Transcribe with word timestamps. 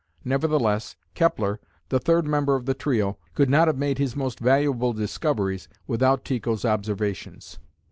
Nevertheless, 0.25 0.95
Kepler, 1.13 1.59
the 1.89 1.99
third 1.99 2.25
member 2.25 2.55
of 2.55 2.65
the 2.65 2.73
trio, 2.73 3.19
could 3.35 3.51
not 3.51 3.67
have 3.67 3.77
made 3.77 3.99
his 3.99 4.15
most 4.15 4.39
valuable 4.39 4.93
discoveries 4.93 5.67
without 5.85 6.25
Tycho's 6.25 6.65
observations. 6.65 7.59